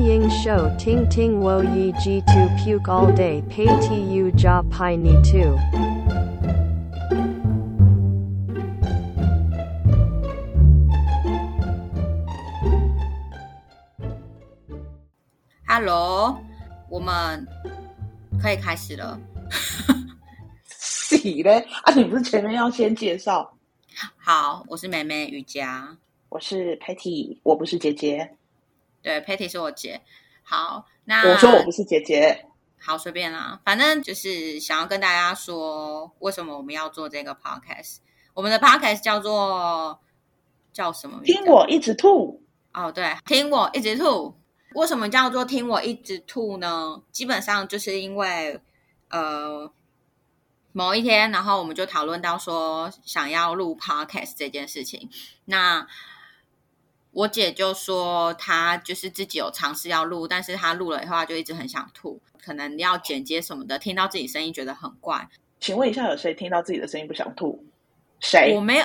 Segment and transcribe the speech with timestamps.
[0.00, 5.58] 迎收听听我一 G to puke all day pay tu ja pi ni tu。
[15.66, 16.38] Hello，
[16.88, 17.46] 我们
[18.40, 19.20] 可以开始了。
[20.64, 21.92] 洗嘞啊！
[21.94, 23.54] 你不是前面要先介绍？
[24.16, 25.96] 好，我是妹妹瑜伽，
[26.30, 28.36] 我是 Patty，我不是姐姐。
[29.02, 30.02] 对，Patty 是我姐。
[30.42, 32.46] 好，那我说我不是姐姐。
[32.82, 37.98] 好，随便啦，反正就是想要跟大家说，为什么我们要做这个 podcast。
[38.32, 40.00] 我们的 podcast 叫做
[40.72, 41.20] 叫什么？
[41.22, 42.42] 听我一直吐。
[42.72, 44.34] 哦，对，听我一直吐。
[44.74, 47.02] 为什么叫做听我一直吐呢？
[47.12, 48.60] 基本上就是因为
[49.10, 49.70] 呃
[50.72, 55.10] 某一天，然后我们就讨论到说想要录 podcast 这件事情。
[55.44, 55.86] 那
[57.12, 65.28] 我姐就说她就是自己有尝试要录，但是她录了以后，她就一直很想吐，可能要剪接什么的，听到自己声音觉得很怪。
[65.58, 67.64] 请问一下，有谁听到自己的声音不想吐？
[68.20, 68.54] 谁？
[68.54, 68.84] 我没有，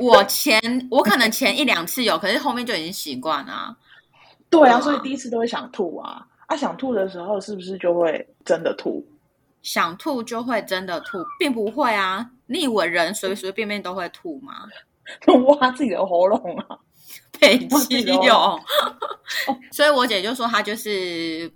[0.00, 3.76] 我前我可能前一两次有，可是后面就已经习惯了啊。
[4.50, 6.26] 对啊，所以第一次都会想吐啊。
[6.46, 9.04] 啊，想吐的时候是不是就会真的吐？
[9.62, 12.30] 想吐就会真的吐，并不会啊！
[12.46, 14.68] 你以为人随随便便都会吐吗？
[15.58, 16.78] 挖自己的喉咙啊！
[17.38, 18.60] 北我记得极有哦，
[19.70, 21.52] 所以我姐就说她就是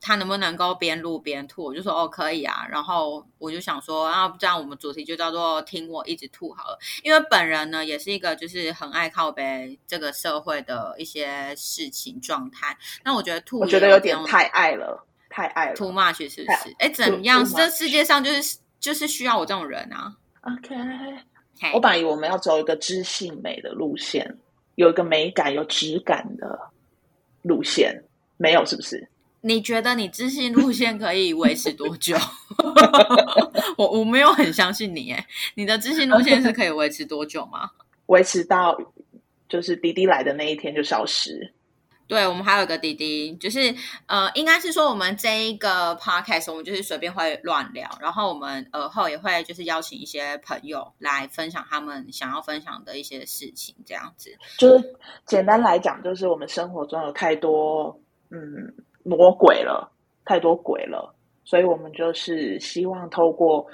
[0.00, 2.66] 她能不能够边录边吐，我就说哦可以啊。
[2.68, 12.76] 然后我就想说啊，这样我们主题就叫做听我一直吐好了，因为本人呢也是一个就是很爱靠背这个社会的一些事情状态。
[13.04, 15.74] 那我觉得吐，我觉得有点太爱了，太爱了。
[15.74, 16.74] too much 是不是？
[16.78, 17.44] 哎，怎么样？
[17.44, 20.74] 这世界上就是就是需要我这种人啊！OK，
[21.72, 24.36] 我本来以为我们要走一个知性美的路线，
[24.74, 26.58] 有一个美感、有质感的
[27.42, 28.02] 路线，
[28.36, 29.08] 没有是不是？
[29.44, 32.16] 你觉得你自信路线可以维持多久？
[33.76, 37.68] 我我没有很相信你，哎，你的自信路线是可以维持多久吗？
[38.06, 38.78] 维持到
[39.48, 41.52] 就是滴滴来的那一天就消失。
[42.08, 43.74] 对，我们还有一个弟弟，就是
[44.06, 54.36] 呃，应该是说我们这一个 podcast，我们就是随便会乱聊，然后我们耳后也会就是邀请一些朋友来分享他们想要分享的一些事情，这样子。
[54.58, 57.98] 就是简单来讲，就是我们生活中有太多
[58.30, 58.38] 嗯
[59.04, 59.90] 魔鬼了，
[60.26, 61.14] 太多鬼了，
[61.44, 63.66] 所以我们就是希望透过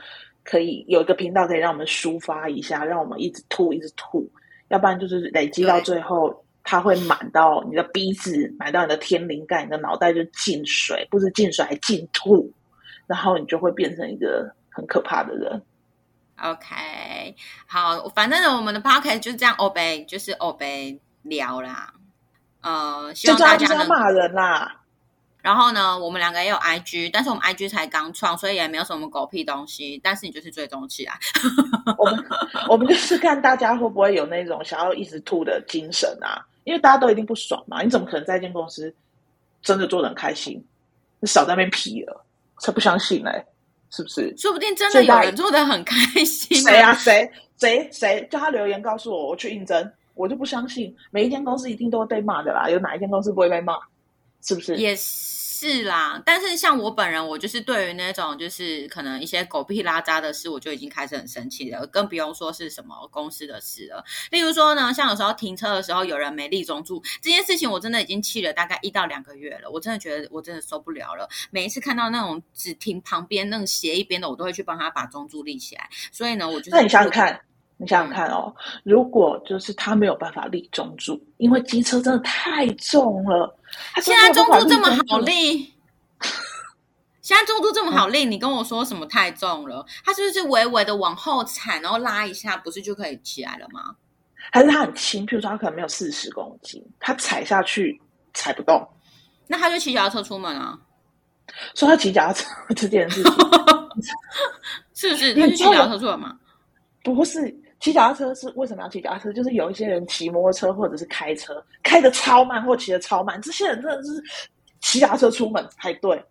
[0.45, 4.31] 可以有一个频道，可以让我们抒发一下，让我们一直吐，一直吐，
[4.69, 6.45] 要不然就是累积到最后。
[6.71, 12.53] 它会满到你的鼻子，满到你的天灵盖，你的脑袋就进水，不是进水还进吐，
[13.07, 15.63] 然后你就会变成一个很可怕的人。
[16.43, 17.35] OK，
[17.67, 21.95] 好，反正我们的 p o c k e t 就是这样欧贝，就是欧贝聊啦。
[22.61, 24.83] 呃，希就望大家能骂人啦。
[25.41, 29.99] 然后呢，我们两个也有 IG，但是我们 IG 才刚创，所以也没有什么狗屁东西。
[30.05, 31.19] 但是你就是追踪起来，
[31.97, 32.25] 我们
[32.69, 38.95] 我们就是看大家会不会有那种想要一直吐的精神啊，因为大家都一定不爽嘛，你怎么可能在一间公司
[39.63, 40.63] 真的做的很开心？
[41.19, 42.25] 你少在那边皮了，
[42.61, 43.43] 才不相信嘞、
[43.89, 44.37] 是不是？
[44.37, 45.97] 说不定真的有人做的很开
[46.27, 46.61] 心。
[46.61, 46.93] 谁啊？
[46.93, 53.79] 谁谁谁叫他留言告诉我，我去应征，我就不相信每一间公司一定都会被骂的啦，有哪一间公司不会被骂？
[54.43, 54.77] 是不是？
[54.77, 55.03] 也是
[55.85, 64.05] 啦，但是像我本人，我就是对于那种就是可能一些狗屁拉渣的事，我就已经开始很生气了，更不用说是什么公司的事了。
[64.31, 71.29] 例如说呢，像有时候停车的时候有人没立中柱，这件事情我真的已经气了大概一到两个月了，我真的觉得我真的受不了了。
[71.51, 75.89] 每一次看到那种只停旁边那种斜一边的，我都会去帮他把中柱立起来。
[76.13, 77.41] 所以呢，我就是那你想想看，
[77.81, 78.53] 你想想看哦，
[78.83, 83.57] 如果就是他没有办法立中柱，因为机车真的太重了，
[83.95, 85.73] 他 现在中柱这么好立，
[87.23, 89.87] 现在中柱这么好立，你跟我说什么太重了？
[90.05, 93.95] 他是不是微微的往后踩，然后拉一下，不是就可以起来了吗？
[94.51, 98.01] 还是他很轻，譬如说他可能没有四十公斤，他踩下去
[98.35, 98.85] 踩不动，
[99.47, 100.77] 那他就骑脚踏车出门啊？
[101.75, 103.33] 所以他骑脚踏车 这件事情
[104.95, 105.33] 是不是？
[105.35, 106.37] 你他就骑脚踏车出门吗？
[107.05, 109.33] 不是骑脚踏车是为什么要骑脚踏车？
[109.33, 114.23] 就是有一些人骑摩托车或者是开车开的超慢或骑的超慢，这些人真的是
[114.81, 116.23] 骑脚踏车出门才对，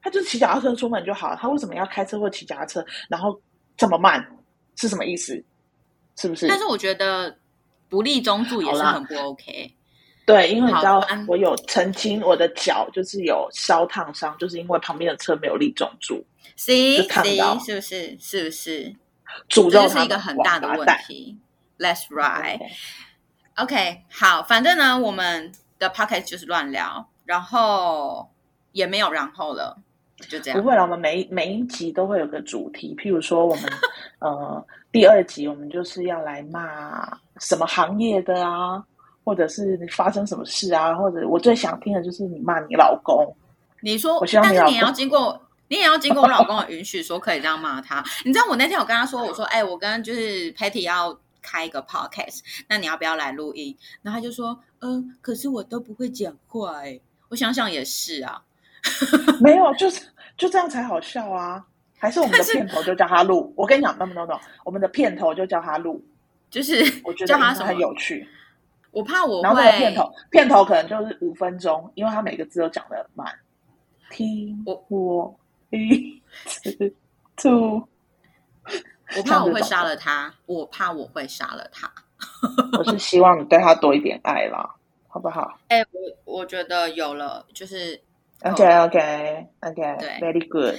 [0.00, 3.38] 他就是骑脚踏车出门就好了，他为什么要开车或骑脚踏车，然后
[3.76, 4.26] 这么慢
[4.76, 5.42] 是什么意思？
[6.16, 6.48] 是不是？
[6.48, 7.36] 但是我觉得
[7.88, 9.74] 不立中柱也是很不 OK。
[10.26, 16.22] 对，因为你知道我有曾经我的脚就是有烧烫伤，就是因为旁边的车没有立中柱
[16.56, 18.16] ，C 就看 C 到是不是？
[18.20, 18.94] 是不是？
[19.48, 20.86] 诅咒这是一个很大的问。
[21.06, 21.38] 题。
[21.78, 22.56] Let's right。
[22.56, 22.70] OK
[23.56, 27.08] OK，好，反正呢，我们的 podcast 就是乱聊。
[27.24, 28.26] 然后
[28.72, 29.76] 也没有然后了，
[30.30, 30.58] 就这样。
[30.58, 33.64] 不会了，我们每一每一集都会有个主题，譬如说我们
[34.20, 37.06] 呃第二集我们就是要来骂
[37.38, 38.82] 什么行业的啊，
[39.24, 43.36] 或者是你发生什么事啊，或者我最想听的就是你骂你老公。
[43.82, 48.02] 你说，但是你要经过，你也要经过我老公的允许，说可以这样骂他。
[48.24, 53.76] 你知道我那天我跟他说，我说，哎、我跟就是 Patty 要开一个 podcast，那你要不要来录音？
[54.02, 58.42] 然后他就说，嗯、可是我都不会讲话、哎，我想想也是啊，
[59.40, 60.02] 没有，就是
[60.36, 61.64] 就这样才好笑啊！
[61.98, 63.52] 还是我们的片头就叫他录？
[63.56, 66.04] 我跟你讲，no no no，我们的片头就叫他录，
[66.48, 67.78] 就是我觉得叫他什么很？
[67.78, 68.26] 有趣。
[68.90, 73.34] 我怕我然后那个会片头，片头可能就是五分钟，因为他每个字都讲的很慢。
[74.10, 75.38] 听我我
[75.70, 76.94] 一次
[77.36, 77.86] two，
[79.16, 81.92] 我怕我会杀了他，我怕我会杀了他。
[82.78, 84.74] 我是希望你对他多一点爱啦，
[85.06, 85.84] 好不好哎、
[86.24, 88.00] 我我觉得有了，就是
[88.42, 90.76] ？OK OK OK，对 Very good。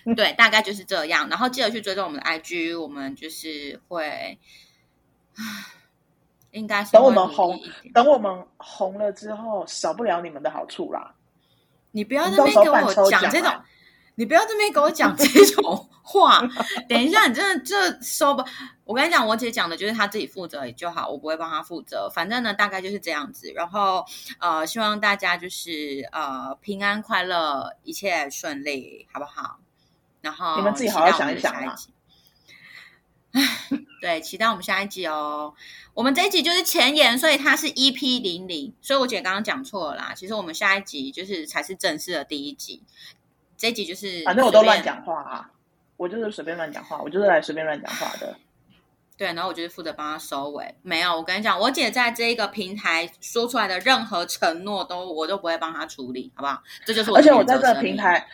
[0.15, 1.29] 对，大概就是这样。
[1.29, 4.39] 然后记得去追踪我们的 I G，我们就是会，
[6.53, 7.61] 应该是等我们红，
[7.93, 11.13] 等我们红了之后，少不了你们的好处啦。
[11.91, 13.65] 你不要在那边给我讲这种啊，
[14.17, 16.43] 你不要这边给我讲这种话。
[16.89, 18.45] 等一下，你真的这收吧。
[18.85, 22.11] 我跟你讲，我姐讲的就是她自己负责就好，我不会帮她负责。
[22.13, 23.53] 反正呢，大概就是这样子。
[23.55, 24.05] 然后
[24.39, 29.59] 呃，希望大家就是呃平安快乐，一切顺利，好不好？
[30.23, 31.91] 然后你们自己好好想一想啦下集。
[33.33, 33.43] 唉，
[34.01, 35.53] 对，期待我们下一集哦。
[35.93, 40.15] 我们这一集就是前言，所以它是 EP 零零，所以我姐刚刚讲错了啦。
[40.17, 42.83] 其实我们下一集就是才是正式的第一集，
[43.57, 45.51] 这一集就是反正我都乱讲话啊，
[45.97, 48.37] 我就是随便乱讲话，我就是来随便乱讲话的。
[49.19, 50.75] 对，然后我就是负责帮他收尾。
[50.83, 56.63] 没有，我跟你讲，我姐在这一个平台说出来的任何承诺都我都不会帮她处理，好不好？
[56.85, 58.29] 这就是我而且我在这个平台，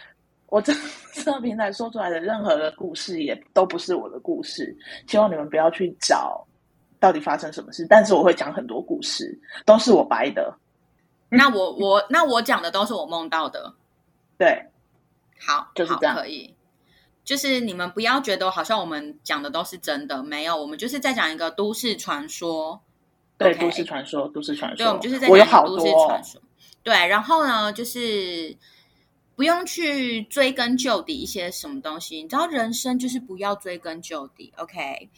[0.46, 0.74] 我这
[1.14, 4.76] 这个平台说出来的任何的故事也都不是我的故事，
[5.06, 6.44] 希望你们不要去找
[6.98, 7.86] 到底发生什么事。
[7.88, 10.52] 但是我会讲很多故事，都是我掰的。
[11.28, 13.72] 那我我那我讲的都是我梦到的，
[14.36, 14.60] 对，
[15.46, 16.54] 好，好就是这样可以。
[17.24, 22.80] 就是你们不要觉得好像我们讲的都是真的，没有，我们就是在讲一个都市传说。
[23.38, 24.76] 对都市传说，都市传说。
[24.76, 26.40] 对，我们就是在讲都市传说。
[26.82, 28.56] 对，然后呢，就是
[29.34, 35.10] 不用去追根究底一些什么东西，你知道，人生就是不要追根究底，OK，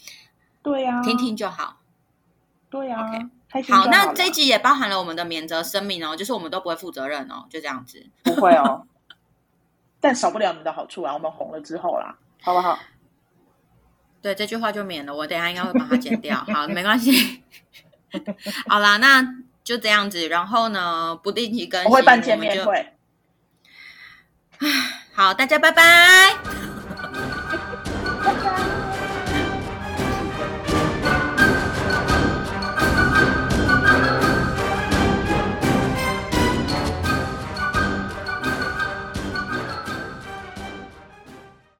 [0.62, 1.80] 对呀、听听就好。
[2.70, 3.06] 对呀、
[3.50, 8.04] OK 好，那这一集也包含了我们的免责声明哦，就是我们都不会负责任哦，就这样子。
[8.22, 8.86] 不会哦，
[10.04, 11.14] 但少不了你的好处啊。
[11.14, 12.78] 我们红了之后啦，好不好？
[14.20, 16.36] 对，这句话就免了，我等一下应该会把它剪掉。
[16.52, 17.42] 好，没关系。
[18.68, 19.22] 好啦，那
[19.62, 20.28] 就这样子。
[20.28, 22.54] 然后呢，不定期更新，我会办见们就。
[22.54, 22.92] 面会。
[25.12, 26.23] 好，大家拜拜。